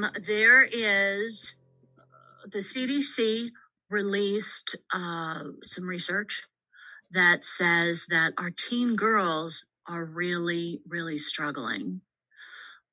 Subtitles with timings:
[0.00, 1.56] Um, there is
[2.50, 3.48] the CDC
[3.90, 6.42] released uh, some research
[7.10, 12.00] that says that our teen girls are really, really struggling.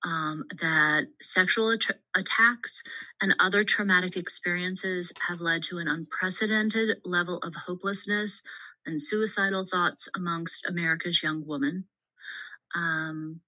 [0.03, 2.83] Um, that sexual at- attacks
[3.21, 8.41] and other traumatic experiences have led to an unprecedented level of hopelessness
[8.85, 11.85] and suicidal thoughts amongst America's young women.
[12.75, 13.41] Um,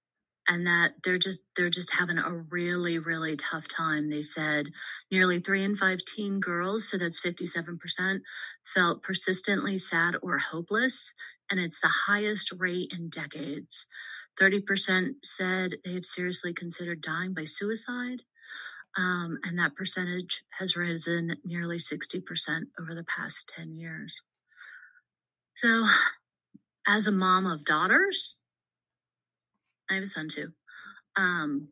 [0.48, 4.10] and that they're just they're just having a really really tough time.
[4.10, 4.68] They said
[5.10, 8.20] nearly 3 in 5 teen girls so that's 57%
[8.74, 11.12] felt persistently sad or hopeless
[11.50, 13.86] and it's the highest rate in decades.
[14.40, 18.22] 30% said they have seriously considered dying by suicide
[18.96, 24.20] um, and that percentage has risen nearly 60% over the past 10 years.
[25.54, 25.86] So
[26.86, 28.36] as a mom of daughters
[29.90, 30.52] I have a son too.
[31.16, 31.68] Um,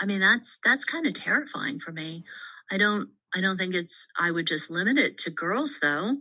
[0.00, 2.24] I mean, that's that's kind of terrifying for me.
[2.70, 6.16] I don't I don't think it's I would just limit it to girls though.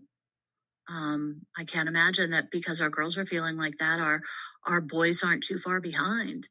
[0.90, 4.22] Um, I can't imagine that because our girls are feeling like that, our
[4.68, 6.48] our boys aren't too far behind.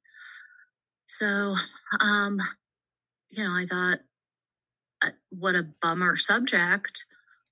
[1.08, 1.56] So,
[2.00, 2.40] um,
[3.30, 4.00] you know, I thought,
[5.02, 7.04] uh, what a bummer subject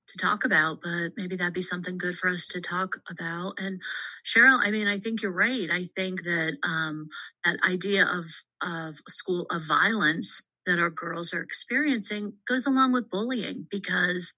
[0.08, 3.54] to talk about, but maybe that'd be something good for us to talk about.
[3.58, 3.80] And
[4.24, 5.70] Cheryl, I mean, I think you're right.
[5.70, 7.08] I think that um,
[7.44, 8.26] that idea of
[8.62, 14.34] of school of violence that our girls are experiencing goes along with bullying because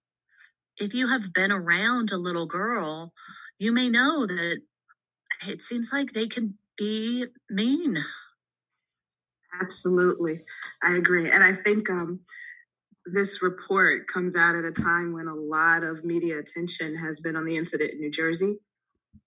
[0.77, 3.13] if you have been around a little girl,
[3.59, 4.61] you may know that
[5.47, 7.99] it seems like they can be mean.
[9.61, 10.41] Absolutely.
[10.83, 11.31] I agree.
[11.31, 12.21] And I think um,
[13.07, 17.37] this report comes out at a time when a lot of media attention has been
[17.37, 18.57] on the incident in New Jersey,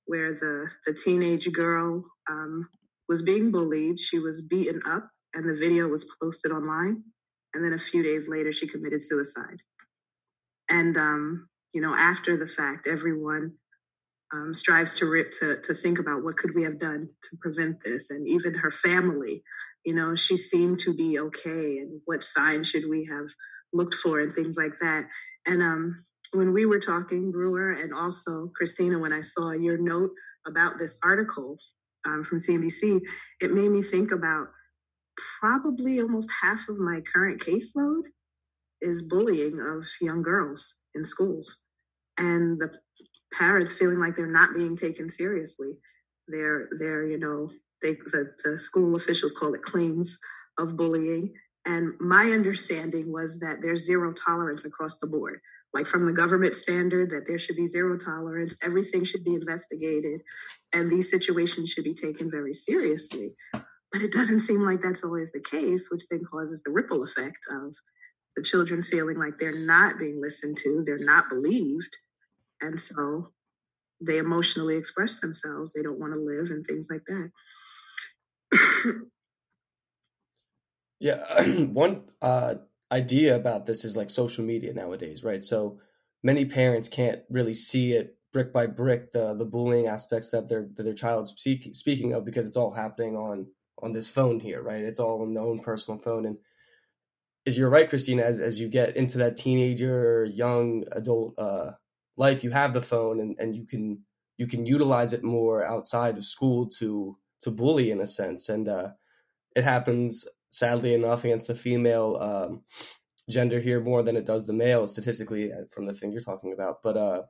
[0.05, 2.67] where the, the teenage girl um,
[3.09, 3.99] was being bullied.
[3.99, 7.03] She was beaten up, and the video was posted online.
[7.53, 9.57] And then a few days later, she committed suicide.
[10.69, 13.53] And, um, you know, after the fact, everyone
[14.33, 17.83] um, strives to, rip, to, to think about what could we have done to prevent
[17.83, 18.09] this.
[18.09, 19.43] And even her family,
[19.85, 21.77] you know, she seemed to be okay.
[21.77, 23.25] And what signs should we have
[23.73, 25.05] looked for and things like that.
[25.45, 30.11] And um, when we were talking, Brewer, and also Christina, when I saw your note
[30.47, 31.57] about this article
[32.05, 33.01] um, from CNBC,
[33.41, 34.47] it made me think about
[35.39, 38.03] probably almost half of my current caseload
[38.81, 41.59] is bullying of young girls in schools.
[42.17, 42.73] And the
[43.33, 45.71] parents feeling like they're not being taken seriously.
[46.27, 47.49] They're they're you know
[47.81, 50.17] they the, the school officials call it claims
[50.57, 51.33] of bullying
[51.65, 55.39] and my understanding was that there's zero tolerance across the board,
[55.73, 60.21] like from the government standard, that there should be zero tolerance, everything should be investigated,
[60.73, 63.33] and these situations should be taken very seriously.
[63.53, 67.45] But it doesn't seem like that's always the case, which then causes the ripple effect
[67.49, 67.73] of
[68.35, 71.95] the children feeling like they're not being listened to, they're not believed.
[72.59, 73.31] And so
[74.01, 75.71] they emotionally express themselves.
[75.71, 77.31] They don't want to live and things like that.
[81.03, 81.43] Yeah,
[81.73, 82.55] one uh,
[82.89, 85.43] idea about this is like social media nowadays, right?
[85.43, 85.81] So
[86.23, 90.69] many parents can't really see it brick by brick the the bullying aspects that their
[90.75, 93.47] that their child's speak, speaking of because it's all happening on
[93.81, 94.81] on this phone here, right?
[94.81, 96.37] It's all on their own personal phone, and
[97.45, 98.23] is you're right, Christina.
[98.23, 101.71] As as you get into that teenager, young adult uh,
[102.15, 103.99] life, you have the phone, and and you can
[104.37, 108.69] you can utilize it more outside of school to to bully in a sense, and
[108.69, 108.91] uh,
[109.55, 112.61] it happens sadly enough, against the female um,
[113.27, 116.53] gender here more than it does the male statistically uh, from the thing you're talking
[116.53, 116.83] about.
[116.83, 117.21] But uh,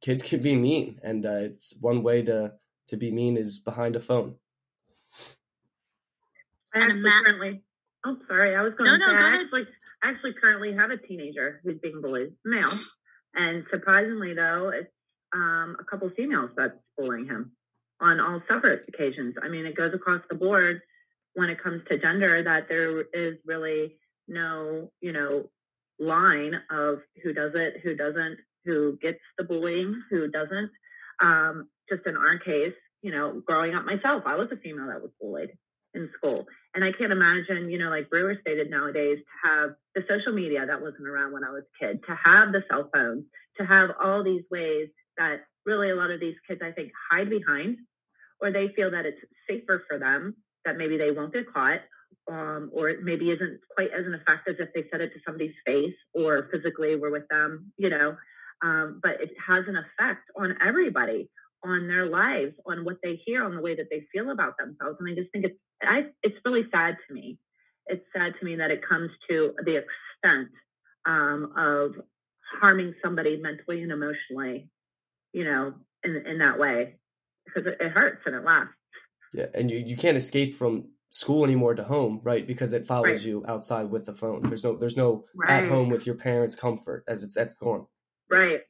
[0.00, 2.54] kids can be mean, and uh, it's one way to
[2.88, 4.36] to be mean is behind a phone.
[6.74, 7.62] I actually currently.
[8.04, 8.56] Oh, sorry.
[8.56, 9.66] I was going no, to say no, I actually,
[10.02, 12.72] I actually currently have a teenager who's being bullied, male,
[13.34, 14.90] and surprisingly though, it's
[15.34, 17.52] um, a couple females that's bullying him
[18.00, 19.34] on all separate occasions.
[19.42, 20.80] I mean, it goes across the board
[21.34, 23.96] when it comes to gender that there is really
[24.28, 25.50] no, you know,
[25.98, 30.70] line of who does it, who doesn't, who gets the bullying, who doesn't.
[31.22, 35.02] Um, just in our case, you know, growing up myself, I was a female that
[35.02, 35.50] was bullied
[35.94, 36.46] in school.
[36.74, 40.64] And I can't imagine, you know, like Brewer stated nowadays, to have the social media
[40.66, 43.24] that wasn't around when I was a kid, to have the cell phones,
[43.58, 44.88] to have all these ways
[45.18, 47.78] that really a lot of these kids, I think, hide behind,
[48.40, 51.80] or they feel that it's safer for them that maybe they won't get caught
[52.30, 55.20] um, or it maybe isn't quite as an effect as if they said it to
[55.26, 58.16] somebody's face or physically were with them, you know.
[58.62, 61.30] Um, but it has an effect on everybody,
[61.64, 64.98] on their lives, on what they hear, on the way that they feel about themselves.
[65.00, 67.38] And I just think it's I, it's really sad to me.
[67.86, 70.50] It's sad to me that it comes to the extent
[71.06, 71.94] um, of
[72.60, 74.68] harming somebody mentally and emotionally,
[75.32, 75.74] you know,
[76.04, 76.96] in in that way
[77.46, 78.74] because it, it hurts and it lasts.
[79.32, 82.46] Yeah, and you, you can't escape from school anymore to home, right?
[82.46, 83.24] Because it follows right.
[83.24, 84.42] you outside with the phone.
[84.46, 85.62] There's no there's no right.
[85.62, 87.04] at home with your parents' comfort.
[87.06, 87.86] That's that's gone.
[88.30, 88.60] Right.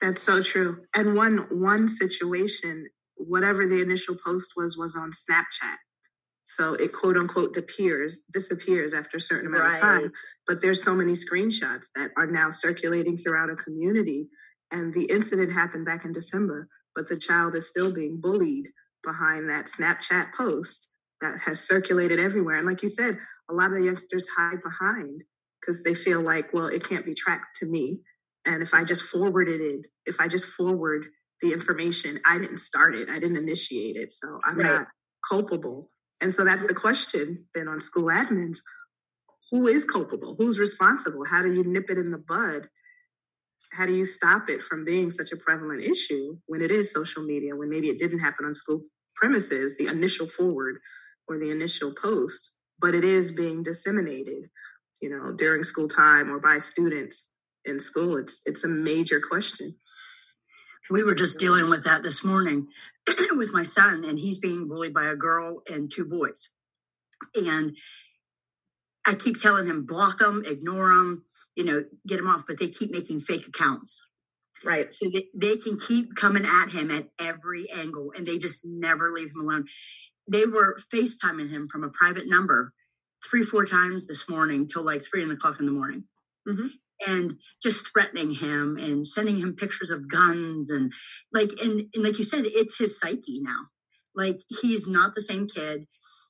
[0.00, 0.82] That's so true.
[0.94, 5.76] And one one situation, whatever the initial post was, was on Snapchat.
[6.42, 9.74] So it quote unquote disappears disappears after a certain amount right.
[9.74, 10.12] of time.
[10.46, 14.28] But there's so many screenshots that are now circulating throughout a community.
[14.70, 16.66] And the incident happened back in December,
[16.96, 18.68] but the child is still being bullied
[19.04, 20.88] behind that Snapchat post
[21.20, 22.56] that has circulated everywhere.
[22.56, 23.16] And like you said,
[23.50, 25.22] a lot of the youngsters hide behind
[25.60, 28.00] because they feel like, well, it can't be tracked to me.
[28.44, 31.06] And if I just forwarded it, if I just forward
[31.40, 34.10] the information, I didn't start it, I didn't initiate it.
[34.10, 34.72] So I'm right.
[34.72, 34.86] not
[35.28, 35.90] culpable.
[36.20, 38.58] And so that's the question then on school admins
[39.52, 40.34] who is culpable?
[40.38, 41.26] Who's responsible?
[41.26, 42.68] How do you nip it in the bud?
[43.72, 47.22] How do you stop it from being such a prevalent issue when it is social
[47.22, 48.82] media, when maybe it didn't happen on school
[49.16, 50.76] premises, the initial forward
[51.26, 54.44] or the initial post, but it is being disseminated,
[55.00, 57.28] you know, during school time or by students
[57.64, 58.18] in school.
[58.18, 59.74] It's it's a major question.
[60.90, 62.66] We were just dealing with that this morning
[63.30, 66.48] with my son, and he's being bullied by a girl and two boys.
[67.34, 67.74] And
[69.06, 71.24] I keep telling him, block them, ignore them,
[71.56, 74.00] you know, get him off, but they keep making fake accounts.
[74.64, 74.92] Right.
[74.92, 79.10] So they, they can keep coming at him at every angle and they just never
[79.10, 79.64] leave him alone.
[80.30, 82.72] They were FaceTiming him from a private number
[83.28, 86.04] three, four times this morning till like three in the clock in the morning.
[86.48, 86.66] Mm-hmm
[87.06, 90.92] and just threatening him and sending him pictures of guns and
[91.32, 93.60] like and, and like you said it's his psyche now
[94.14, 95.86] like he's not the same kid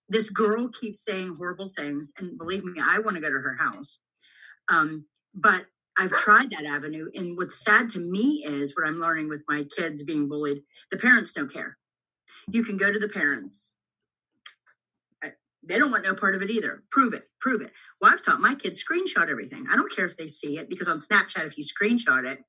[0.08, 3.56] this girl keeps saying horrible things and believe me i want to go to her
[3.58, 3.98] house
[4.68, 5.66] um, but
[5.98, 9.64] i've tried that avenue and what's sad to me is what i'm learning with my
[9.76, 11.76] kids being bullied the parents don't care
[12.50, 13.74] you can go to the parents
[15.64, 16.82] they don't want no part of it either.
[16.90, 17.70] Prove it, prove it.
[18.00, 19.66] Well, I've taught my kids screenshot everything.
[19.70, 22.40] I don't care if they see it because on Snapchat, if you screenshot it,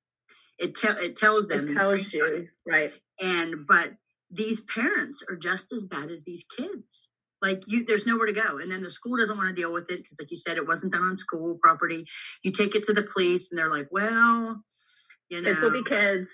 [0.59, 1.69] it tell it tells them.
[1.69, 2.47] It tells you, it.
[2.65, 2.91] right?
[3.19, 3.91] And but
[4.31, 7.07] these parents are just as bad as these kids.
[7.43, 9.91] Like you, there's nowhere to go, and then the school doesn't want to deal with
[9.91, 12.05] it because, like you said, it wasn't done on school property.
[12.41, 14.63] You take it to the police, and they're like, "Well,
[15.29, 16.27] you know, will be kids.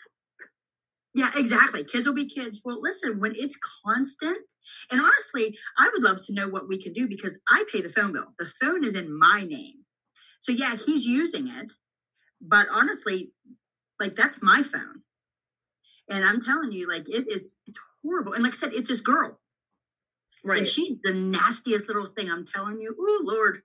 [1.16, 1.84] Yeah, exactly.
[1.84, 2.62] Kids will be kids.
[2.64, 4.38] Well, listen, when it's constant,
[4.92, 7.90] and honestly, I would love to know what we can do because I pay the
[7.90, 8.36] phone bill.
[8.38, 9.86] The phone is in my name.
[10.42, 11.74] So, yeah, he's using it.
[12.40, 13.32] But honestly,
[14.00, 15.02] like that's my phone.
[16.08, 18.34] And I'm telling you, like it is, it's horrible.
[18.34, 19.40] And like I said, it's this girl.
[20.44, 20.60] Right.
[20.60, 22.30] And she's the nastiest little thing.
[22.30, 22.96] I'm telling you.
[22.98, 23.62] Oh, Lord.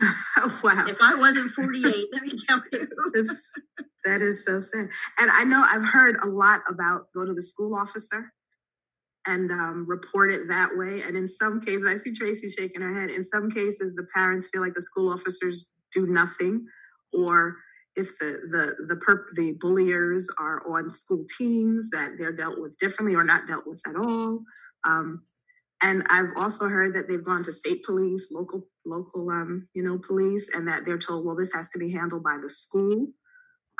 [0.62, 0.86] wow.
[0.86, 2.88] If I wasn't 48, let me tell you.
[4.04, 4.88] that is so sad.
[5.18, 8.32] And I know I've heard a lot about go to the school officer
[9.26, 11.02] and um, report it that way.
[11.02, 13.10] And in some cases, I see Tracy shaking her head.
[13.10, 16.64] In some cases, the parents feel like the school officers do nothing,
[17.12, 17.56] or
[17.96, 22.78] if the the the perp, the bulliers are on school teams, that they're dealt with
[22.78, 24.42] differently or not dealt with at all.
[24.86, 25.22] Um,
[25.82, 29.98] and I've also heard that they've gone to state police, local local um, you know
[29.98, 33.06] police, and that they're told, well, this has to be handled by the school.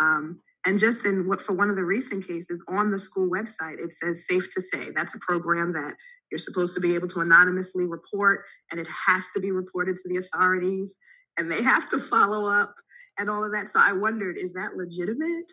[0.01, 3.79] Um, and just in what for one of the recent cases on the school website,
[3.79, 4.95] it says Safe2Say.
[4.95, 5.95] That's a program that
[6.31, 10.09] you're supposed to be able to anonymously report, and it has to be reported to
[10.09, 10.95] the authorities,
[11.37, 12.75] and they have to follow up
[13.19, 13.69] and all of that.
[13.69, 15.51] So I wondered, is that legitimate?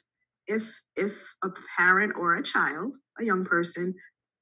[0.47, 0.63] If
[0.95, 3.95] if a parent or a child, a young person,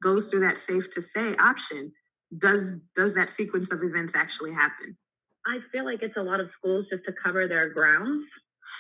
[0.04, 1.92] goes through that Safe2Say option,
[2.38, 4.98] does does that sequence of events actually happen?
[5.46, 8.26] I feel like it's a lot of schools just to cover their grounds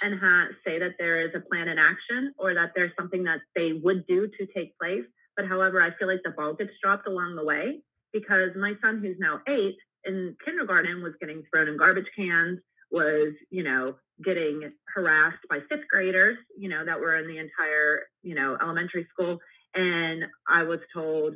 [0.01, 3.39] and ha- say that there is a plan in action or that there's something that
[3.55, 5.03] they would do to take place.
[5.35, 7.81] But however, I feel like the ball gets dropped along the way
[8.13, 9.75] because my son, who's now eight,
[10.05, 12.59] in kindergarten was getting thrown in garbage cans,
[12.91, 18.03] was, you know, getting harassed by fifth graders, you know, that were in the entire,
[18.21, 19.39] you know, elementary school.
[19.75, 21.35] And I was told,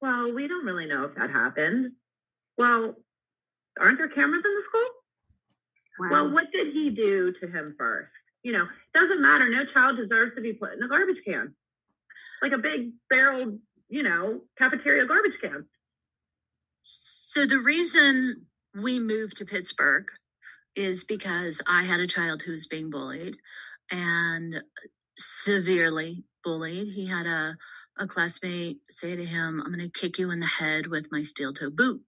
[0.00, 1.92] well, we don't really know if that happened.
[2.56, 2.94] Well,
[3.80, 4.88] aren't there cameras in the school?
[5.98, 6.08] Wow.
[6.10, 8.10] Well, what did he do to him first?
[8.42, 9.48] You know, doesn't matter.
[9.48, 11.54] No child deserves to be put in a garbage can,
[12.40, 13.58] like a big barrel,
[13.88, 15.64] you know, cafeteria garbage can.
[16.82, 20.06] So the reason we moved to Pittsburgh
[20.76, 23.36] is because I had a child who was being bullied
[23.90, 24.62] and
[25.16, 26.88] severely bullied.
[26.94, 27.58] He had a,
[27.98, 31.22] a classmate say to him, I'm going to kick you in the head with my
[31.24, 32.00] steel toe boot.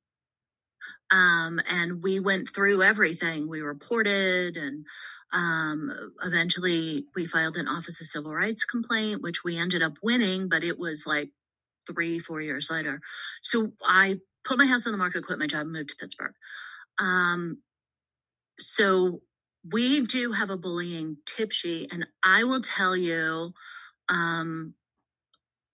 [1.11, 3.51] Um, and we went through everything.
[3.51, 4.87] We reported and
[5.31, 5.93] um,
[6.25, 10.65] eventually we filed an Office of Civil Rights complaint, which we ended up winning, but
[10.65, 11.29] it was like
[11.87, 13.01] three, four years later.
[13.43, 14.17] So I
[14.47, 16.33] put my house on the market, quit my job, moved to Pittsburgh.
[16.99, 17.59] Um,
[18.59, 19.21] so
[19.71, 23.53] we do have a bullying tip sheet, and I will tell you,
[24.11, 24.75] um,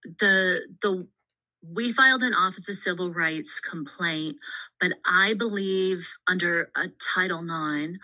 [0.04, 1.08] the the
[1.74, 4.36] we filed an Office of Civil Rights complaint,
[4.80, 7.98] but I believe under a Title IX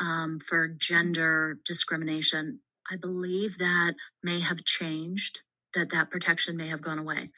[0.00, 2.60] um, for gender discrimination,
[2.90, 5.42] I believe that may have changed.
[5.74, 7.30] That that protection may have gone away.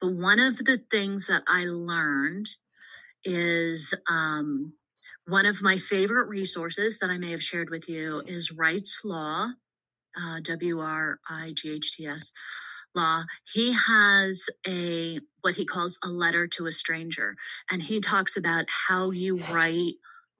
[0.00, 2.50] But one of the things that I learned
[3.24, 4.74] is um,
[5.26, 9.52] one of my favorite resources that I may have shared with you is Wrightslaw,
[10.16, 12.32] uh, W R I G H T S
[12.94, 13.24] law.
[13.52, 17.36] He has a what he calls a letter to a stranger,
[17.70, 19.94] and he talks about how you write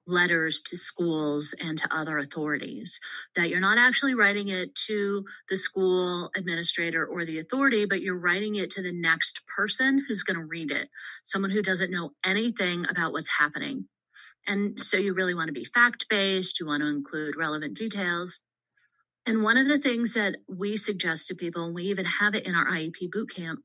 [0.07, 2.99] letters to schools and to other authorities
[3.35, 8.17] that you're not actually writing it to the school administrator or the authority but you're
[8.17, 10.89] writing it to the next person who's going to read it
[11.23, 13.85] someone who doesn't know anything about what's happening
[14.47, 18.39] and so you really want to be fact based you want to include relevant details
[19.29, 22.47] and one of the things that we suggest to people and we even have it
[22.47, 23.59] in our iep boot camp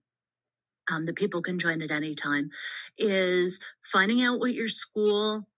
[0.91, 2.51] um, that people can join at any time
[2.99, 5.49] is finding out what your school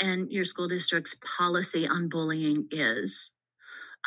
[0.00, 3.32] and your school district's policy on bullying is.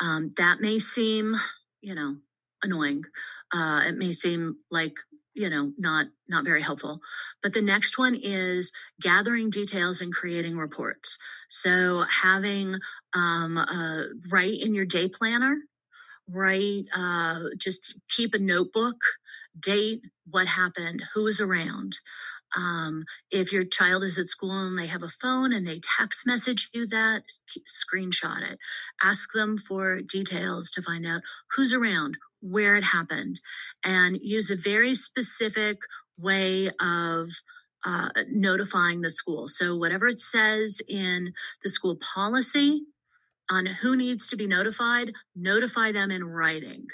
[0.00, 1.36] Um, that may seem,
[1.80, 2.16] you know,
[2.64, 3.04] annoying.
[3.52, 4.96] Uh, it may seem like
[5.34, 7.00] you know not not very helpful.
[7.42, 11.18] But the next one is gathering details and creating reports.
[11.48, 12.76] So having
[13.14, 15.56] um, uh, write in your day planner
[16.28, 18.96] write uh, just keep a notebook
[19.58, 21.96] date what happened who was around
[22.56, 26.26] um, if your child is at school and they have a phone and they text
[26.26, 27.22] message you that,
[27.66, 28.58] screenshot it.
[29.02, 31.22] Ask them for details to find out
[31.54, 33.40] who's around, where it happened,
[33.84, 35.78] and use a very specific
[36.18, 37.28] way of
[37.84, 39.48] uh, notifying the school.
[39.48, 41.32] So, whatever it says in
[41.62, 42.82] the school policy
[43.50, 46.86] on who needs to be notified, notify them in writing.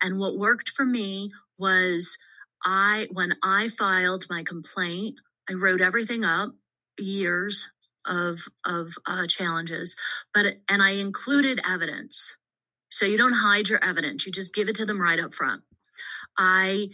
[0.00, 2.16] And what worked for me was
[2.64, 5.16] I, when I filed my complaint,
[5.48, 6.54] I wrote everything up,
[6.98, 7.68] years
[8.06, 9.96] of of uh, challenges,
[10.34, 12.36] but and I included evidence.
[12.90, 15.62] So you don't hide your evidence; you just give it to them right up front.
[16.38, 16.90] I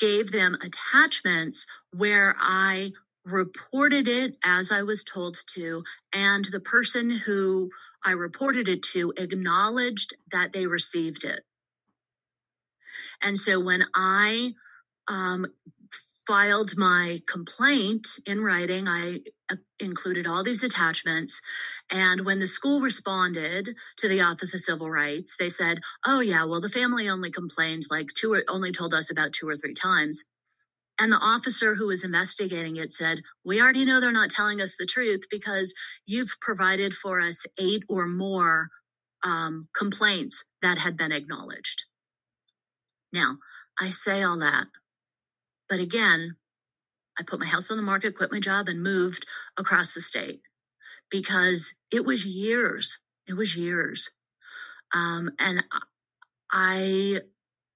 [0.00, 2.92] gave them attachments where I
[3.24, 7.70] reported it as I was told to, and the person who
[8.04, 11.42] I reported it to acknowledged that they received it.
[13.22, 14.52] And so when I
[15.08, 15.46] um,
[16.26, 18.86] filed my complaint in writing.
[18.86, 19.20] I
[19.50, 21.40] uh, included all these attachments.
[21.90, 26.44] And when the school responded to the Office of Civil Rights, they said, oh, yeah,
[26.44, 29.74] well, the family only complained like two or only told us about two or three
[29.74, 30.24] times.
[30.98, 34.76] And the officer who was investigating it said, We already know they're not telling us
[34.78, 35.74] the truth because
[36.06, 38.68] you've provided for us eight or more
[39.24, 41.82] um, complaints that had been acknowledged.
[43.12, 43.38] Now,
[43.80, 44.66] I say all that
[45.72, 46.36] but again,
[47.18, 49.26] I put my house on the market, quit my job, and moved
[49.58, 50.42] across the state
[51.10, 52.98] because it was years.
[53.26, 54.10] It was years.
[54.94, 55.64] Um, and
[56.50, 57.20] I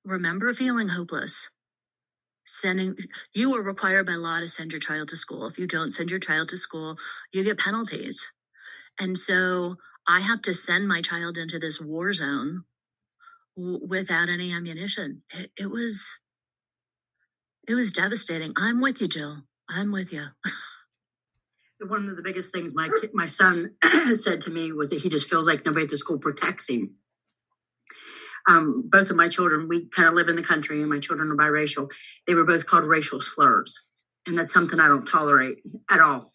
[0.05, 1.51] remember feeling hopeless.
[2.47, 2.97] Sending
[3.35, 5.47] you are required by law to send your child to school.
[5.47, 6.99] If you don't send your child to school,
[7.33, 8.33] you get penalties.
[9.01, 9.77] And so
[10.09, 12.65] I have to send my child into this war zone
[13.57, 15.23] without any ammunition.
[15.33, 16.21] It, it was
[17.69, 18.53] it was devastating.
[18.57, 19.43] I'm with you, Jill.
[19.69, 20.27] I'm with you.
[21.89, 23.73] One of the biggest things my my son
[24.13, 26.95] said to me was that he just feels like nobody at the school protects him.
[28.49, 31.31] Um, both of my children, we kind of live in the country, and my children
[31.31, 31.91] are biracial.
[32.27, 33.85] They were both called racial slurs,
[34.27, 35.59] and that's something I don't tolerate
[35.91, 36.33] at all.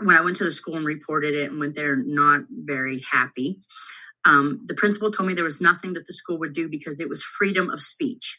[0.00, 3.60] When I went to the school and reported it and went there not very happy,
[4.26, 7.08] um, the principal told me there was nothing that the school would do because it
[7.08, 8.38] was freedom of speech.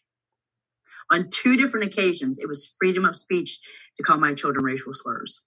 [1.11, 3.57] On two different occasions, it was freedom of speech
[3.95, 5.41] to call my children racial slurs.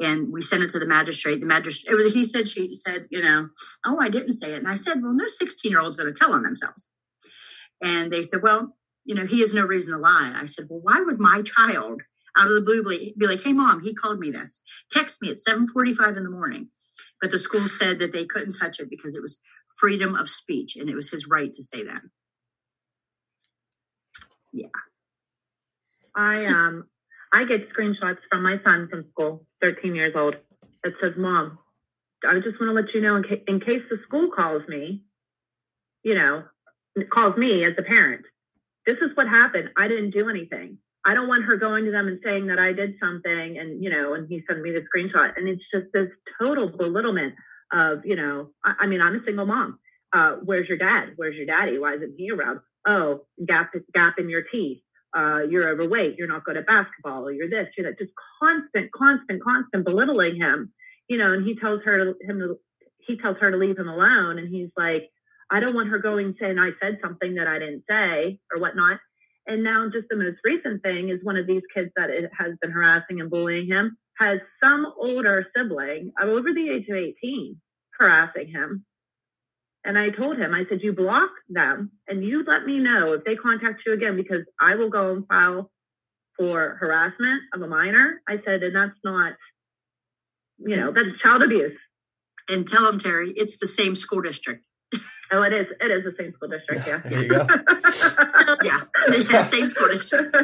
[0.00, 1.40] And we sent it to the magistrate.
[1.40, 3.48] The magistrate, it was he said, she said, you know,
[3.86, 4.58] oh, I didn't say it.
[4.58, 6.88] And I said, well, no 16 year old's going to tell on themselves.
[7.82, 10.32] And they said, well, you know, he has no reason to lie.
[10.34, 12.00] I said, well, why would my child
[12.36, 14.60] out of the blue be like, hey, mom, he called me this.
[14.90, 16.68] Text me at 745 in the morning.
[17.20, 19.38] But the school said that they couldn't touch it because it was
[19.80, 22.02] freedom of speech and it was his right to say that
[24.54, 24.68] yeah.
[26.16, 26.84] I um
[27.32, 30.36] I get screenshots from my son from school, 13 years old,
[30.84, 31.58] that says, Mom,
[32.26, 35.02] I just want to let you know in, ca- in case the school calls me,
[36.04, 36.44] you know,
[37.12, 38.24] calls me as a parent.
[38.86, 39.70] This is what happened.
[39.76, 40.78] I didn't do anything.
[41.06, 43.90] I don't want her going to them and saying that I did something and, you
[43.90, 45.32] know, and he sent me the screenshot.
[45.36, 46.08] And it's just this
[46.40, 47.34] total belittlement
[47.72, 49.78] of, you know, I, I mean, I'm a single mom.
[50.12, 51.10] Uh, where's your dad?
[51.16, 51.78] Where's your daddy?
[51.78, 52.60] Why isn't he around?
[52.86, 54.80] Oh, gap, gap in your teeth.
[55.16, 56.16] Uh, you're overweight.
[56.16, 57.30] You're not good at basketball.
[57.30, 57.98] You're this, you're that.
[57.98, 60.72] Just constant, constant, constant belittling him,
[61.08, 62.58] you know, and he tells her to, him to,
[62.98, 64.38] he tells her to leave him alone.
[64.38, 65.10] And he's like,
[65.50, 68.98] I don't want her going saying I said something that I didn't say or whatnot.
[69.46, 72.08] And now, just the most recent thing is one of these kids that
[72.38, 77.60] has been harassing and bullying him has some older sibling over the age of 18
[77.98, 78.84] harassing him.
[79.84, 83.24] And I told him, I said, you block them and you let me know if
[83.24, 85.70] they contact you again because I will go and file
[86.38, 88.22] for harassment of a minor.
[88.26, 89.34] I said, and that's not,
[90.58, 91.76] you know, that's child abuse.
[92.48, 94.64] And tell them, Terry, it's the same school district.
[95.34, 95.66] Oh, it is.
[95.80, 96.86] It is the same school district.
[96.86, 97.00] Yeah.
[97.04, 97.46] There you go.
[98.62, 98.82] yeah.
[99.28, 100.36] yeah, same school district.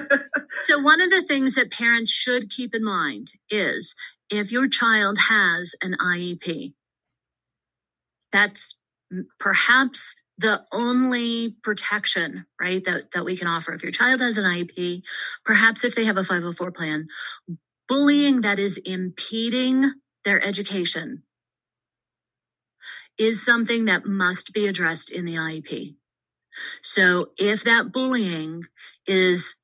[0.65, 3.95] So one of the things that parents should keep in mind is
[4.31, 6.75] if your child has an IEP,
[8.33, 8.75] that's
[9.39, 13.73] perhaps the only protection, right, that, that we can offer.
[13.73, 15.03] If your child has an IEP,
[15.45, 17.07] perhaps if they have a 504 plan,
[17.89, 19.93] bullying that is impeding
[20.25, 21.23] their education
[23.21, 25.95] is something that must be addressed in the IEP.
[26.83, 28.65] So if that bullying
[29.07, 29.57] is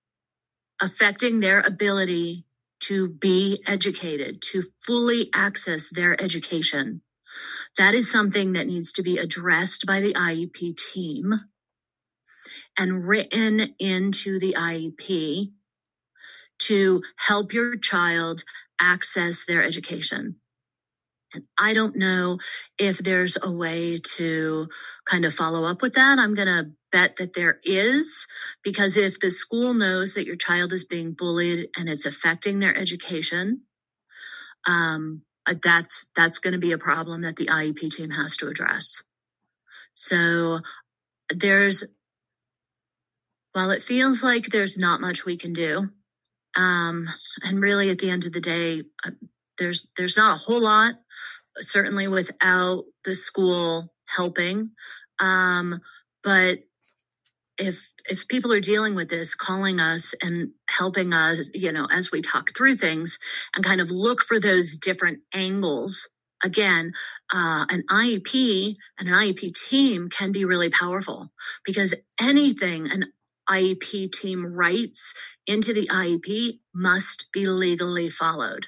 [0.80, 2.44] affecting their ability
[2.80, 7.00] to be educated, to fully access their education,
[7.78, 11.40] that is something that needs to be addressed by the IEP team
[12.78, 15.52] and written into the IEP
[16.58, 18.44] to help your child
[18.78, 20.36] access their education.
[21.34, 22.38] And I don't know
[22.78, 24.68] if there's a way to
[25.04, 26.18] kind of follow up with that.
[26.18, 28.26] I'm going to bet that there is,
[28.62, 32.76] because if the school knows that your child is being bullied and it's affecting their
[32.76, 33.62] education,
[34.66, 38.48] um, uh, that's that's going to be a problem that the IEP team has to
[38.48, 39.02] address.
[39.94, 40.60] So
[41.28, 41.84] there's,
[43.52, 45.88] while it feels like there's not much we can do,
[46.56, 47.08] um,
[47.42, 49.10] and really at the end of the day, uh,
[49.58, 50.94] there's there's not a whole lot
[51.58, 54.70] certainly without the school helping.
[55.18, 55.80] Um,
[56.22, 56.60] but
[57.58, 62.10] if if people are dealing with this calling us and helping us you know as
[62.12, 63.18] we talk through things
[63.54, 66.08] and kind of look for those different angles
[66.44, 66.92] again
[67.32, 71.32] uh, an iep and an iep team can be really powerful
[71.64, 73.06] because anything an
[73.48, 75.14] iep team writes
[75.46, 78.66] into the iep must be legally followed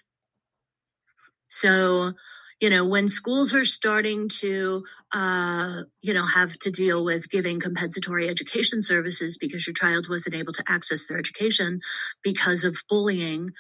[1.48, 2.12] so,
[2.60, 7.60] you know, when schools are starting to, uh, you know, have to deal with giving
[7.60, 11.80] compensatory education services because your child wasn't able to access their education
[12.22, 13.50] because of bullying,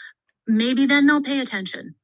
[0.46, 1.94] maybe then they'll pay attention.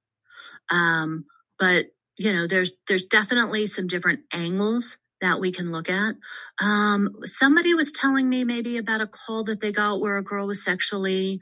[0.71, 1.27] Um,
[1.59, 6.15] but you know, there's there's definitely some different angles that we can look at.
[6.61, 10.47] Um, somebody was telling me maybe about a call that they got where a girl
[10.47, 11.41] was sexually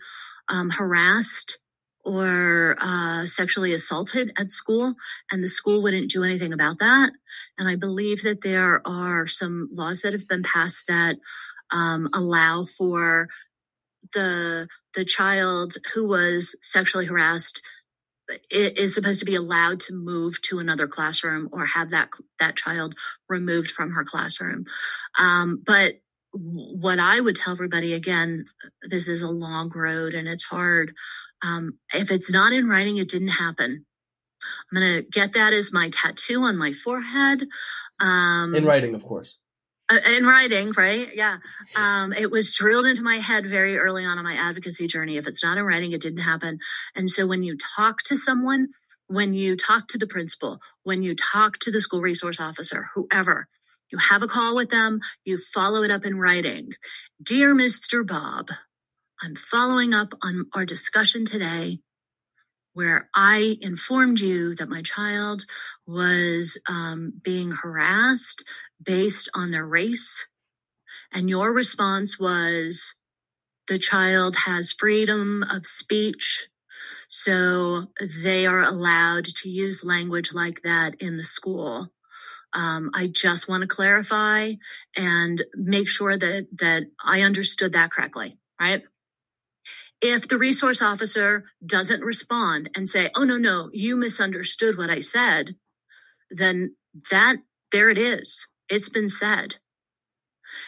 [0.48, 1.58] um, harassed
[2.04, 4.94] or uh, sexually assaulted at school,
[5.30, 7.12] and the school wouldn't do anything about that.
[7.58, 11.16] And I believe that there are some laws that have been passed that
[11.70, 13.28] um, allow for
[14.12, 17.62] the the child who was sexually harassed
[18.50, 22.94] is supposed to be allowed to move to another classroom or have that that child
[23.28, 24.64] removed from her classroom.
[25.18, 25.94] Um, but
[26.32, 28.46] what I would tell everybody again,
[28.88, 30.94] this is a long road and it's hard.
[31.42, 33.84] Um, if it's not in writing, it didn't happen.
[34.72, 37.46] I'm going to get that as my tattoo on my forehead.
[38.00, 39.38] Um, in writing, of course.
[39.88, 41.08] Uh, in writing, right?
[41.14, 41.38] Yeah.
[41.76, 45.16] Um, it was drilled into my head very early on in my advocacy journey.
[45.16, 46.58] If it's not in writing, it didn't happen.
[46.94, 48.68] And so when you talk to someone,
[49.08, 53.48] when you talk to the principal, when you talk to the school resource officer, whoever,
[53.90, 56.70] you have a call with them, you follow it up in writing.
[57.22, 58.06] Dear Mr.
[58.06, 58.48] Bob,
[59.24, 61.78] I'm following up on our discussion today
[62.72, 65.44] where I informed you that my child
[65.86, 68.44] was um, being harassed
[68.82, 70.26] based on their race.
[71.12, 72.96] And your response was
[73.68, 76.48] the child has freedom of speech.
[77.08, 77.86] So
[78.24, 81.92] they are allowed to use language like that in the school.
[82.54, 84.54] Um, I just want to clarify
[84.96, 88.82] and make sure that that I understood that correctly, right?
[90.02, 94.98] If the resource officer doesn't respond and say, oh, no, no, you misunderstood what I
[94.98, 95.54] said,
[96.28, 96.74] then
[97.10, 97.36] that,
[97.70, 98.48] there it is.
[98.68, 99.54] It's been said.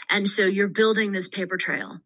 [0.08, 2.00] And so you're building this paper trail.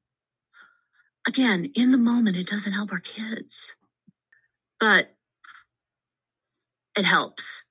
[1.27, 3.75] Again, in the moment, it doesn't help our kids,
[4.81, 5.15] but
[6.97, 7.65] it helps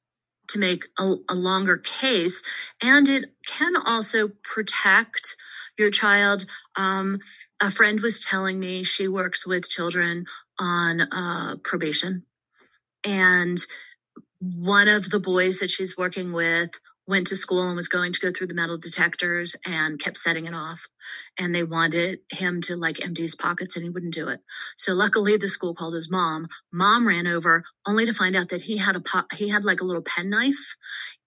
[0.49, 2.43] to make a, a longer case.
[2.81, 5.35] And it can also protect
[5.77, 6.45] your child.
[6.75, 7.19] Um,
[7.59, 10.25] a friend was telling me she works with children
[10.59, 12.23] on uh, probation.
[13.03, 13.57] And
[14.39, 16.71] one of the boys that she's working with
[17.07, 20.45] went to school and was going to go through the metal detectors and kept setting
[20.45, 20.87] it off.
[21.39, 24.41] And they wanted him to like empty his pockets and he wouldn't do it.
[24.77, 26.47] So luckily the school called his mom.
[26.71, 29.81] Mom ran over only to find out that he had a po- he had like
[29.81, 30.75] a little penknife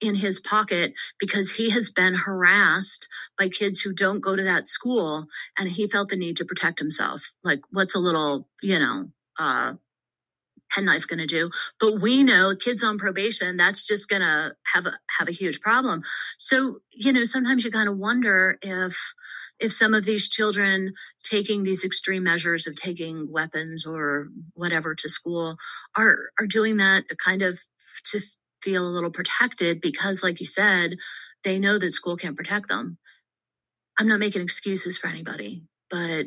[0.01, 4.66] in his pocket because he has been harassed by kids who don't go to that
[4.69, 5.27] school
[5.59, 7.33] and he felt the need to protect himself.
[7.43, 9.75] Like what's a little, you know, uh
[10.70, 11.50] penknife going to do.
[11.78, 15.61] But we know kids on probation that's just going to have a have a huge
[15.61, 16.02] problem.
[16.38, 18.96] So you know sometimes you kind of wonder if
[19.59, 25.09] if some of these children taking these extreme measures of taking weapons or whatever to
[25.09, 25.56] school
[25.96, 27.59] are are doing that kind of
[28.04, 28.20] to
[28.62, 30.96] feel a little protected because like you said
[31.44, 32.98] they know that school can't protect them.
[33.98, 36.26] I'm not making excuses for anybody but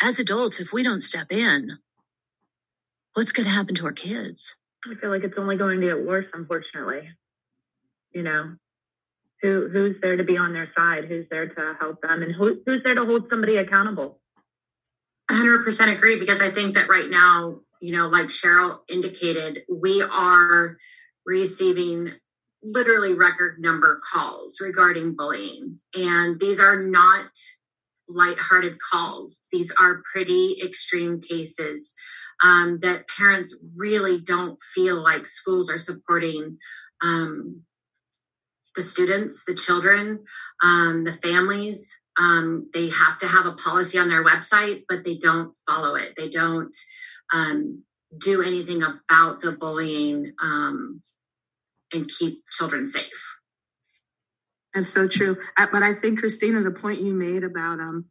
[0.00, 1.78] as adults if we don't step in
[3.14, 4.54] what's going to happen to our kids?
[4.90, 7.08] I feel like it's only going to get worse, unfortunately.
[8.12, 8.56] You know,
[9.42, 11.04] who who's there to be on their side?
[11.04, 12.22] Who's there to help them?
[12.22, 14.20] And who, who's there to hold somebody accountable?
[15.30, 20.76] 100% agree because I think that right now, you know, like Cheryl indicated, we are
[21.24, 22.10] receiving
[22.62, 25.78] literally record number calls regarding bullying.
[25.94, 27.30] And these are not
[28.08, 29.38] lighthearted calls.
[29.52, 31.94] These are pretty extreme cases
[32.42, 36.58] um, that parents really don't feel like schools are supporting
[37.02, 37.62] um,
[38.76, 40.24] the students, the children,
[40.62, 41.96] um, the families.
[42.18, 46.14] Um, they have to have a policy on their website, but they don't follow it.
[46.16, 46.76] They don't
[47.32, 47.82] um,
[48.18, 51.02] do anything about the bullying um,
[51.92, 53.36] and keep children safe.
[54.74, 55.36] That's so true.
[55.56, 58.06] But I think, Christina, the point you made about um,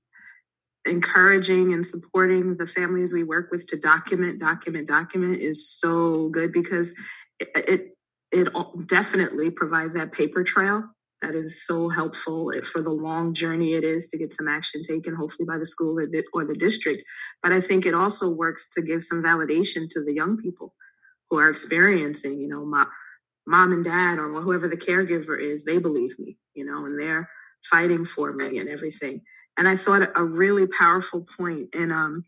[0.86, 6.52] encouraging and supporting the families we work with to document, document, document is so good
[6.52, 6.94] because
[7.40, 7.98] it, it,
[8.32, 10.84] it definitely provides that paper trail
[11.22, 15.14] that is so helpful for the long journey it is to get some action taken,
[15.14, 17.04] hopefully by the school or the, or the district.
[17.44, 20.74] But I think it also works to give some validation to the young people
[21.30, 22.86] who are experiencing, you know, my
[23.46, 27.30] mom and dad or whoever the caregiver is, they believe me, you know, and they're
[27.70, 29.22] fighting for me and everything.
[29.60, 32.24] And I thought a really powerful point in um,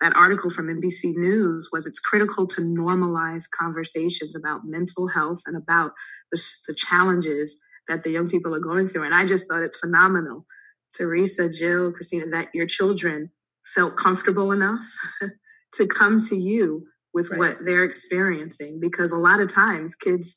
[0.00, 5.56] that article from NBC News was it's critical to normalize conversations about mental health and
[5.56, 5.92] about
[6.30, 9.02] the, the challenges that the young people are going through.
[9.02, 10.46] And I just thought it's phenomenal,
[10.94, 13.30] Teresa, Jill, Christina, that your children
[13.74, 14.80] felt comfortable enough
[15.74, 17.38] to come to you with right.
[17.38, 20.36] what they're experiencing because a lot of times kids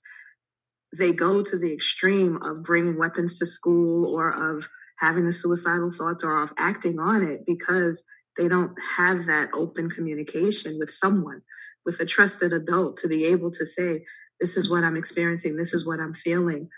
[0.97, 4.67] they go to the extreme of bringing weapons to school or of
[4.99, 8.03] having the suicidal thoughts or of acting on it because
[8.37, 11.41] they don't have that open communication with someone,
[11.85, 14.03] with a trusted adult to be able to say,
[14.39, 16.69] this is what I'm experiencing, this is what I'm feeling.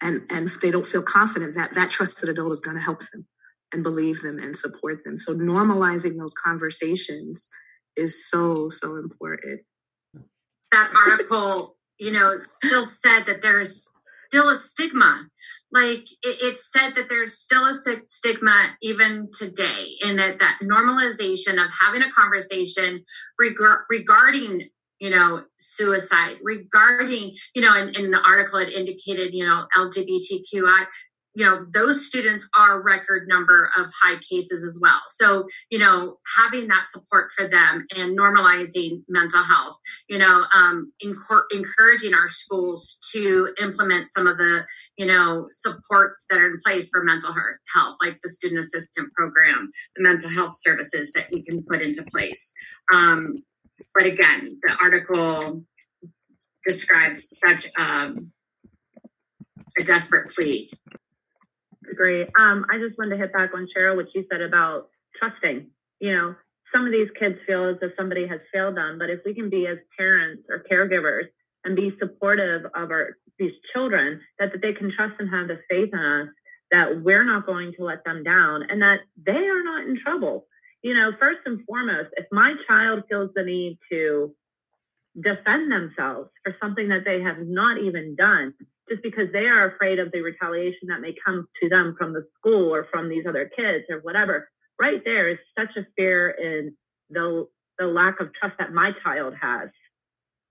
[0.00, 3.26] And and they don't feel confident that that trusted adult is going to help them
[3.72, 5.16] and believe them and support them.
[5.16, 7.48] So normalizing those conversations
[7.96, 9.60] is so, so important.
[10.72, 13.88] That article, you know, still said that there's
[14.28, 15.26] still a stigma
[15.72, 17.74] like it, it's said that there's still a
[18.06, 23.04] stigma even today in that that normalization of having a conversation
[23.38, 23.54] reg-
[23.90, 24.68] regarding
[25.00, 30.86] you know suicide regarding you know in, in the article it indicated you know lgbtqi
[31.36, 35.02] you know those students are record number of high cases as well.
[35.06, 39.76] So you know having that support for them and normalizing mental health
[40.08, 44.64] you know um, encouraging our schools to implement some of the
[44.96, 47.34] you know supports that are in place for mental
[47.74, 52.02] health like the student assistant program the mental health services that we can put into
[52.04, 52.52] place.
[52.92, 53.42] Um,
[53.94, 55.62] but again the article
[56.66, 58.32] described such um,
[59.78, 60.70] a desperate plea
[61.94, 62.28] Great.
[62.38, 65.68] Um, I just wanted to hit back on Cheryl, what you said about trusting.
[66.00, 66.34] You know,
[66.74, 69.48] some of these kids feel as if somebody has failed them, but if we can
[69.48, 71.24] be as parents or caregivers
[71.64, 75.60] and be supportive of our these children, that, that they can trust and have the
[75.68, 76.28] faith in us
[76.70, 80.46] that we're not going to let them down and that they are not in trouble
[80.86, 84.32] you know, first and foremost, if my child feels the need to
[85.20, 88.54] defend themselves for something that they have not even done,
[88.88, 92.24] just because they are afraid of the retaliation that may come to them from the
[92.38, 94.48] school or from these other kids or whatever,
[94.80, 96.76] right there is such a fear in
[97.10, 97.46] the
[97.78, 99.68] the lack of trust that my child has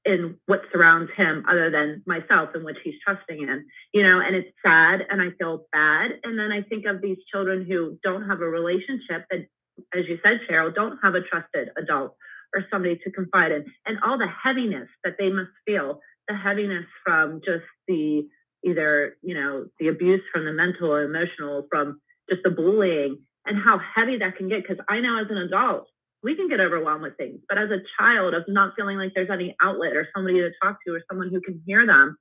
[0.06, 4.36] in what surrounds him other than myself and which he's trusting in you know and
[4.36, 6.12] it's sad and i feel bad.
[6.24, 9.48] And then i think of these children who don't have a relationship and
[9.94, 12.16] as you said cheryl don't have a trusted adult
[12.54, 16.86] or somebody to confide in and all the heaviness that they must feel the heaviness
[17.04, 18.28] from just the
[18.66, 23.58] either you know the abuse from the mental or emotional from just the bullying and
[23.64, 25.88] how heavy that can get because i know as an adult
[26.26, 27.40] we can get overwhelmed with things.
[27.48, 30.80] But as a child of not feeling like there's any outlet or somebody to talk
[30.86, 32.18] to or someone who can hear them,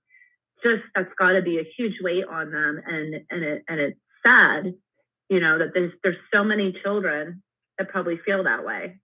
[0.63, 2.83] just that's got to be a huge weight on them.
[2.87, 4.75] And and it and it's sad,
[5.31, 7.43] you know, that there's there's so many children
[7.79, 9.01] that probably feel that way.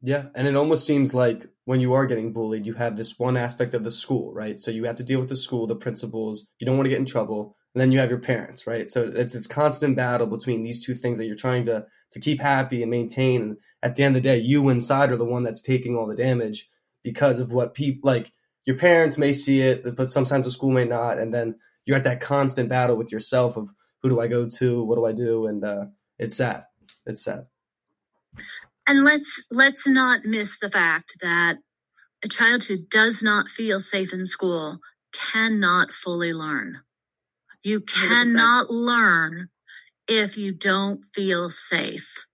[0.00, 3.36] Yeah, and it almost seems like when you are getting bullied, you have this one
[3.36, 4.58] aspect of the school, right?
[4.58, 6.46] So you have to deal with the school, the principals.
[6.60, 8.88] You don't want to get in trouble, and then you have your parents, right?
[8.90, 12.40] So it's it's constant battle between these two things that you're trying to to keep
[12.40, 13.42] happy and maintain.
[13.42, 16.06] And at the end of the day, you inside are the one that's taking all
[16.06, 16.68] the damage
[17.02, 18.32] because of what people like.
[18.66, 21.56] Your parents may see it, but sometimes the school may not, and then
[21.86, 23.70] you're at that constant battle with yourself of
[24.02, 25.86] who do I go to, what do I do, and uh,
[26.18, 26.66] it's sad.
[27.06, 27.46] It's sad.
[28.88, 31.58] And let's let's not miss the fact that
[32.24, 34.78] a child who does not feel safe in school
[35.12, 36.80] cannot fully learn.
[37.62, 39.50] You cannot learn
[40.08, 42.26] if you don't feel safe.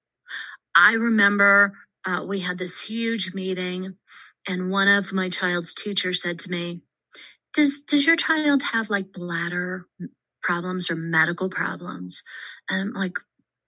[0.77, 1.73] I remember
[2.05, 3.97] uh, we had this huge meeting,
[4.47, 6.83] and one of my child's teachers said to me,
[7.53, 9.87] "Does does your child have like bladder
[10.41, 12.23] problems or medical problems?"
[12.71, 13.19] And I'm like,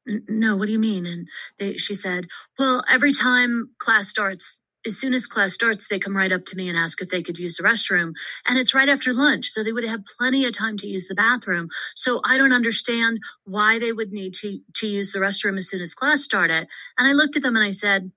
[0.06, 4.98] "No, what do you mean?" And they, she said, "Well, every time class starts, as
[4.98, 7.38] soon as class starts, they come right up to me and ask if they could
[7.38, 8.12] use the restroom.
[8.46, 9.52] And it's right after lunch.
[9.52, 11.68] So they would have plenty of time to use the bathroom.
[11.96, 15.80] So I don't understand why they would need to, to use the restroom as soon
[15.80, 16.68] as class started.
[16.98, 18.12] And I looked at them and I said,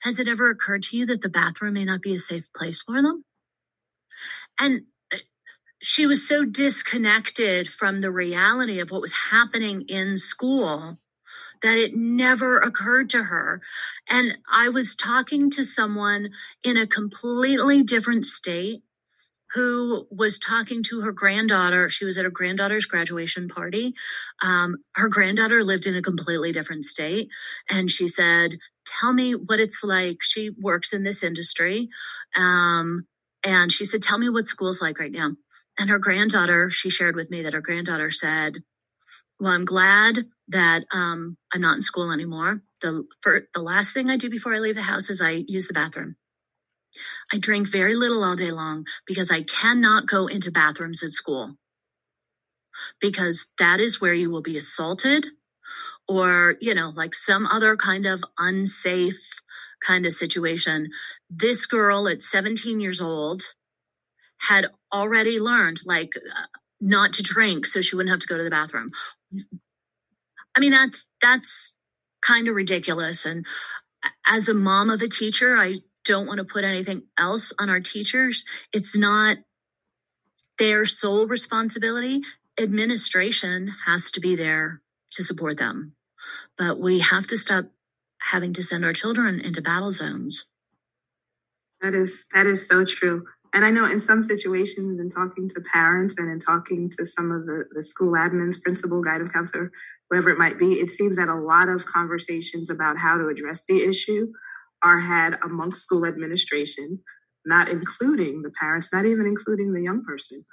[0.00, 2.82] Has it ever occurred to you that the bathroom may not be a safe place
[2.82, 3.24] for them?
[4.60, 4.82] And
[5.82, 10.98] she was so disconnected from the reality of what was happening in school
[11.62, 13.60] that it never occurred to her.
[14.08, 16.30] And I was talking to someone
[16.62, 18.82] in a completely different state
[19.54, 21.88] who was talking to her granddaughter.
[21.88, 23.94] She was at her granddaughter's graduation party.
[24.42, 27.28] Um, her granddaughter lived in a completely different state.
[27.70, 30.18] And she said, Tell me what it's like.
[30.22, 31.88] She works in this industry.
[32.36, 33.06] Um,
[33.44, 35.32] and she said, Tell me what school's like right now.
[35.78, 38.62] And her granddaughter, she shared with me that her granddaughter said,
[39.38, 42.62] well, I'm glad that um, I'm not in school anymore.
[42.80, 45.68] The for, the last thing I do before I leave the house is I use
[45.68, 46.16] the bathroom.
[47.32, 51.56] I drink very little all day long because I cannot go into bathrooms at school
[53.00, 55.26] because that is where you will be assaulted
[56.08, 59.20] or, you know, like some other kind of unsafe
[59.84, 60.88] kind of situation.
[61.28, 63.42] This girl at 17 years old
[64.38, 66.46] had already learned like uh,
[66.80, 68.90] not to drink so she wouldn't have to go to the bathroom.
[70.56, 71.74] I mean, that's that's
[72.22, 73.26] kind of ridiculous.
[73.26, 73.46] And
[74.26, 77.80] as a mom of a teacher, I don't want to put anything else on our
[77.80, 78.44] teachers.
[78.72, 79.38] It's not
[80.58, 82.22] their sole responsibility.
[82.58, 84.80] Administration has to be there
[85.12, 85.92] to support them.
[86.56, 87.66] But we have to stop
[88.20, 90.46] having to send our children into battle zones.
[91.82, 93.26] That is that is so true.
[93.56, 97.32] And I know in some situations, in talking to parents and in talking to some
[97.32, 99.72] of the, the school admins, principal, guidance counselor,
[100.10, 103.64] whoever it might be, it seems that a lot of conversations about how to address
[103.66, 104.30] the issue
[104.82, 107.00] are had amongst school administration,
[107.46, 110.44] not including the parents, not even including the young person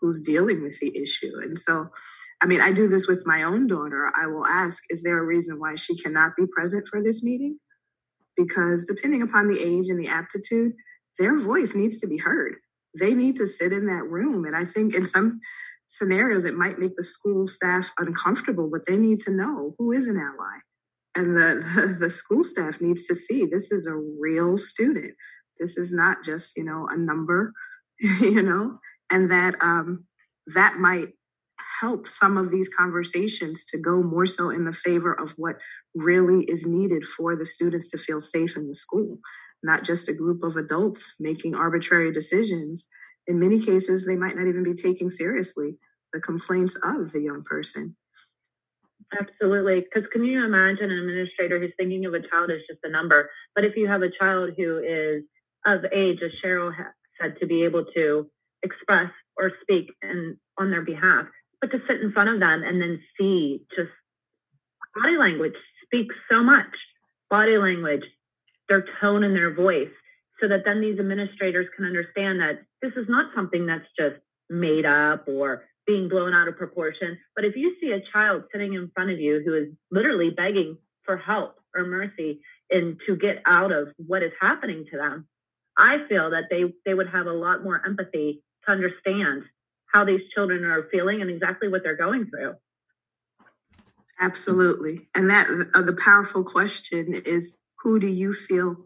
[0.00, 1.32] who's dealing with the issue.
[1.42, 1.88] And so,
[2.42, 4.12] I mean, I do this with my own daughter.
[4.14, 7.58] I will ask, is there a reason why she cannot be present for this meeting?
[8.36, 10.74] Because depending upon the age and the aptitude,
[11.18, 12.56] their voice needs to be heard.
[12.98, 14.44] They need to sit in that room.
[14.44, 15.40] And I think in some
[15.86, 20.06] scenarios, it might make the school staff uncomfortable, but they need to know who is
[20.06, 20.58] an ally.
[21.14, 25.14] And the, the, the school staff needs to see this is a real student.
[25.58, 27.52] This is not just, you know, a number,
[28.00, 28.78] you know,
[29.10, 30.06] and that um,
[30.54, 31.08] that might
[31.80, 35.56] help some of these conversations to go more so in the favor of what
[35.94, 39.18] really is needed for the students to feel safe in the school
[39.62, 42.86] not just a group of adults making arbitrary decisions.
[43.26, 45.76] In many cases, they might not even be taking seriously
[46.12, 47.96] the complaints of the young person.
[49.18, 49.80] Absolutely.
[49.80, 53.30] Because can you imagine an administrator who's thinking of a child as just a number?
[53.54, 55.24] But if you have a child who is
[55.66, 56.72] of age, as Cheryl
[57.20, 58.28] said, to be able to
[58.62, 61.26] express or speak and on their behalf,
[61.60, 63.90] but to sit in front of them and then see just
[65.02, 66.74] body language speaks so much.
[67.30, 68.04] Body language,
[68.68, 69.90] their tone and their voice,
[70.40, 74.16] so that then these administrators can understand that this is not something that's just
[74.50, 77.18] made up or being blown out of proportion.
[77.34, 80.78] But if you see a child sitting in front of you who is literally begging
[81.04, 85.26] for help or mercy and to get out of what is happening to them,
[85.76, 89.44] I feel that they, they would have a lot more empathy to understand
[89.86, 92.54] how these children are feeling and exactly what they're going through.
[94.20, 95.08] Absolutely.
[95.14, 98.76] And that uh, the powerful question is who do you feel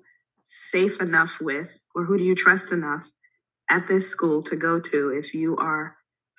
[0.46, 3.08] safe enough with or who do you trust enough
[3.68, 5.96] at this school to go to if you are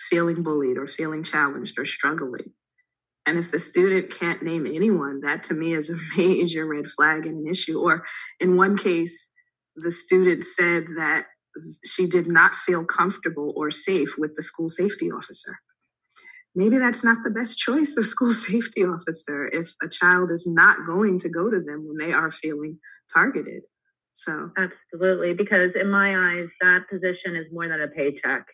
[0.10, 2.52] feeling bullied or feeling challenged or struggling?
[3.26, 7.26] And if the student can't name anyone, that to me is a major red flag
[7.26, 7.80] and an issue.
[7.80, 8.06] Or
[8.39, 9.30] in one case,
[9.76, 11.26] the student said that
[11.86, 15.60] she did not feel comfortable or safe with the school safety officer.
[16.58, 20.88] Maybe that's not the best choice of school safety officer if a child is not
[20.88, 22.80] going to go to them when they are feeling
[23.13, 23.62] targeted.
[24.15, 28.48] So, absolutely, because in my eyes, that position is more than a paycheck.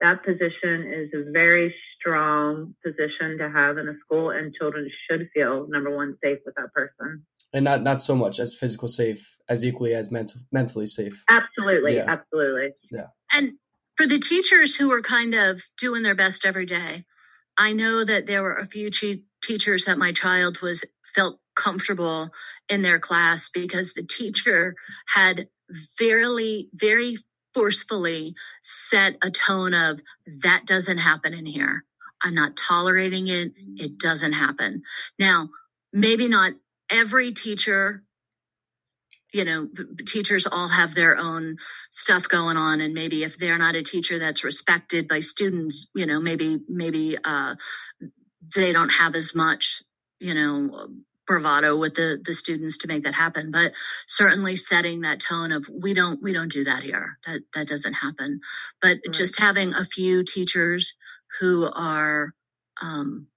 [0.00, 5.28] That position is a very strong position to have in a school, and children should
[5.32, 9.36] feel number one safe with that person and not not so much as physical safe
[9.48, 12.04] as equally as mental mentally safe absolutely yeah.
[12.06, 13.54] absolutely yeah and
[13.96, 17.04] for the teachers who are kind of doing their best every day
[17.58, 22.30] i know that there were a few che- teachers that my child was felt comfortable
[22.70, 24.76] in their class because the teacher
[25.08, 25.48] had
[25.98, 27.16] very very
[27.54, 30.00] forcefully set a tone of
[30.42, 31.84] that doesn't happen in here.
[32.22, 33.52] I'm not tolerating it.
[33.76, 34.82] It doesn't happen.
[35.18, 35.50] Now
[35.92, 36.54] maybe not
[36.90, 38.04] every teacher
[39.32, 39.68] you know
[40.06, 41.56] teachers all have their own
[41.90, 46.06] stuff going on and maybe if they're not a teacher that's respected by students you
[46.06, 47.54] know maybe maybe uh,
[48.54, 49.82] they don't have as much
[50.18, 50.88] you know
[51.28, 53.52] bravado with the the students to make that happen.
[53.52, 53.72] But
[54.08, 57.18] certainly setting that tone of we don't we don't do that here.
[57.26, 58.40] That that doesn't happen.
[58.82, 59.12] But right.
[59.12, 60.94] just having a few teachers
[61.38, 62.32] who are
[62.80, 63.28] um,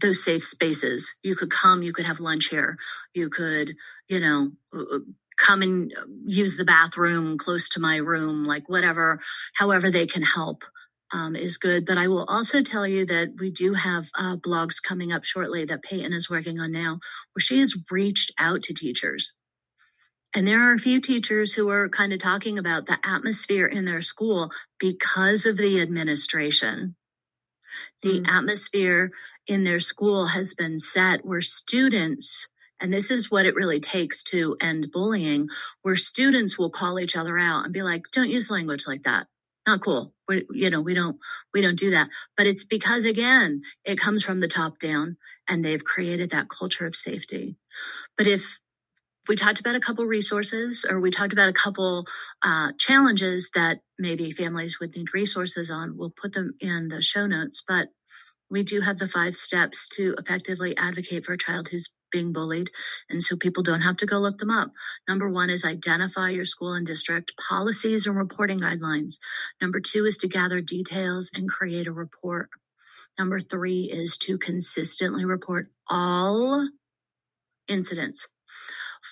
[0.00, 1.14] those safe spaces.
[1.22, 2.76] You could come, you could have lunch here,
[3.14, 3.74] you could,
[4.08, 4.98] you know, uh, uh,
[5.36, 5.92] come and
[6.26, 9.20] use the bathroom close to my room, like whatever,
[9.54, 10.64] however they can help.
[11.10, 11.86] Um, is good.
[11.86, 15.64] But I will also tell you that we do have uh, blogs coming up shortly
[15.64, 17.00] that Peyton is working on now,
[17.32, 19.32] where she has reached out to teachers.
[20.34, 23.84] And there are a few teachers who are kind of talking about the atmosphere in
[23.84, 26.96] their school because of the administration.
[28.02, 28.28] The mm.
[28.28, 29.10] atmosphere
[29.48, 32.48] in their school has been set where students
[32.80, 35.48] and this is what it really takes to end bullying
[35.82, 39.26] where students will call each other out and be like don't use language like that.
[39.66, 40.14] Not cool.
[40.28, 41.18] We, you know we don't
[41.52, 42.08] we don't do that.
[42.36, 45.16] But it's because again it comes from the top down
[45.48, 47.56] and they've created that culture of safety.
[48.16, 48.60] But if
[49.28, 52.06] we talked about a couple resources or we talked about a couple
[52.42, 57.26] uh, challenges that maybe families would need resources on we'll put them in the show
[57.26, 57.88] notes but
[58.50, 62.70] we do have the five steps to effectively advocate for a child who's being bullied.
[63.10, 64.72] And so people don't have to go look them up.
[65.06, 69.16] Number one is identify your school and district policies and reporting guidelines.
[69.60, 72.48] Number two is to gather details and create a report.
[73.18, 76.68] Number three is to consistently report all
[77.68, 78.28] incidents.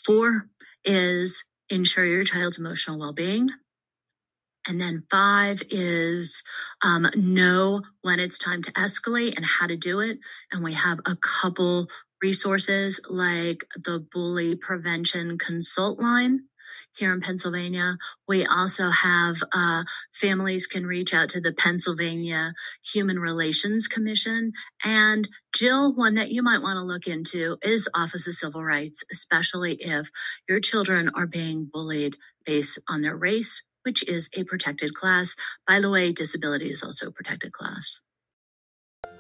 [0.07, 0.49] Four
[0.85, 3.51] is ensure your child's emotional well being.
[4.67, 6.43] And then five is
[6.83, 10.19] um, know when it's time to escalate and how to do it.
[10.53, 11.89] And we have a couple
[12.23, 16.41] resources like the bully prevention consult line
[16.97, 17.99] here in Pennsylvania.
[18.29, 22.55] We also have uh, families can reach out to the Pennsylvania
[22.93, 24.53] Human Relations Commission.
[24.85, 29.05] And Jill, one that you might want to look into is Office of Civil Rights,
[29.13, 30.11] especially if
[30.49, 32.17] your children are being bullied
[32.47, 35.37] based on their race, which is a protected class.
[35.67, 38.03] By the way, disability is also a protected class.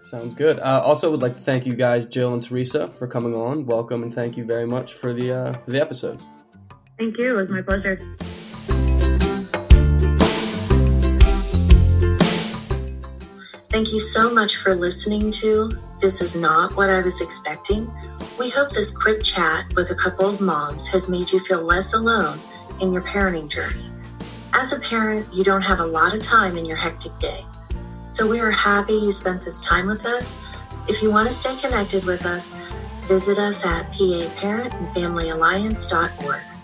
[0.02, 0.58] Sounds good.
[0.58, 3.64] Uh, also, would like to thank you guys, Jill and Teresa, for coming on.
[3.64, 6.20] Welcome and thank you very much for the uh, for the episode.
[6.98, 7.38] Thank you.
[7.38, 7.96] It was my pleasure.
[13.70, 17.92] Thank you so much for listening to This Is Not What I Was Expecting.
[18.38, 21.92] We hope this quick chat with a couple of moms has made you feel less
[21.92, 22.38] alone
[22.80, 23.95] in your parenting journey.
[24.58, 27.44] As a parent, you don't have a lot of time in your hectic day.
[28.08, 30.34] So we are happy you spent this time with us.
[30.88, 32.54] If you want to stay connected with us,
[33.02, 36.55] visit us at paparentandfamilyalliance.org.